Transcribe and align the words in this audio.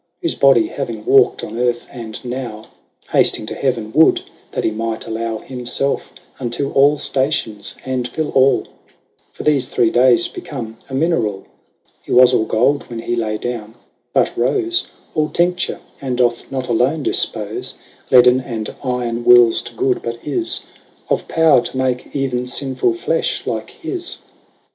Whofe 0.23 0.39
body 0.39 0.65
having 0.65 1.05
walk'd 1.05 1.43
on 1.43 1.59
earth, 1.59 1.85
and 1.91 2.25
now 2.25 2.65
Hafting 3.09 3.45
to 3.45 3.53
Heaven, 3.53 3.91
would, 3.93 4.21
that 4.49 4.63
he 4.63 4.71
might 4.71 5.05
allow 5.05 5.37
10 5.37 5.59
Himfelfe 5.59 6.09
unto 6.39 6.71
all 6.71 6.97
ftations, 6.97 7.75
and 7.85 8.07
fill 8.07 8.29
all, 8.31 8.65
For 9.31 9.43
thefe 9.43 9.67
three 9.69 9.91
daies 9.91 10.27
become 10.27 10.77
a 10.89 10.95
minerall; 10.95 11.43
Hee 12.01 12.13
was 12.13 12.33
all 12.33 12.45
gold 12.45 12.89
when 12.89 12.97
he 12.97 13.15
lay 13.15 13.37
downe, 13.37 13.75
but 14.11 14.33
rofe 14.35 14.87
All 15.13 15.29
tincture, 15.29 15.79
and 16.01 16.17
doth 16.17 16.51
not 16.51 16.67
alone 16.67 17.03
difpofe 17.03 17.75
Leaden 18.09 18.39
and 18.41 18.73
iron 18.83 19.23
wills 19.23 19.61
to 19.61 19.75
good, 19.75 20.01
but 20.01 20.15
is 20.25 20.61
15 21.09 21.11
Of 21.11 21.27
power 21.27 21.61
to 21.61 21.77
make 21.77 22.15
even 22.15 22.45
finfull 22.45 22.95
flem 22.97 23.21
like 23.45 23.69
his. 23.69 24.17